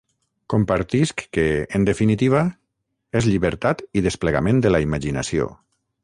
[0.51, 1.43] Compartisc que,
[1.79, 2.41] en definitiva,
[3.19, 5.47] és llibertat i desplegament de la imaginació.